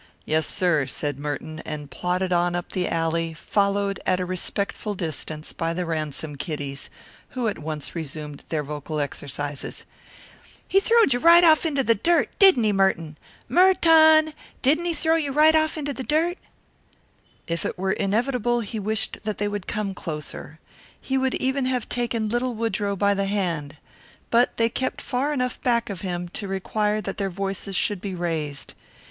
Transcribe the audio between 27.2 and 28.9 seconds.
voices should be raised.